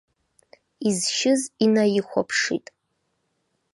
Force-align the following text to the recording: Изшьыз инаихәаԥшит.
Изшьыз 0.89 1.41
инаихәаԥшит. 1.65 2.65